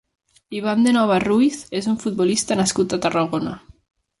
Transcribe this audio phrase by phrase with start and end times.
[0.59, 3.55] Iván de Nova Ruiz és un futbolista nascut a Tarragona.